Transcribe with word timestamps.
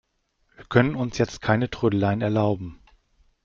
Wir 0.55 0.65
können 0.65 0.95
uns 0.95 1.19
jetzt 1.19 1.43
keine 1.43 1.69
Trödeleien 1.69 2.21
erlauben. 2.23 2.81